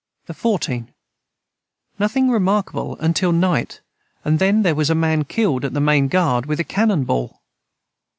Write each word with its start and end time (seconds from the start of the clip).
the 0.25 0.33
14. 0.33 0.91
Nothing 1.99 2.31
remarkable 2.31 2.97
untill 2.99 3.31
night 3.31 3.81
and 4.25 4.39
then 4.39 4.63
their 4.63 4.73
was 4.73 4.89
a 4.89 4.95
man 4.95 5.25
killed 5.25 5.63
at 5.63 5.75
the 5.75 5.79
main 5.79 6.07
guard 6.07 6.47
with 6.47 6.59
a 6.59 6.63
canon 6.63 7.03
Ball. 7.03 7.39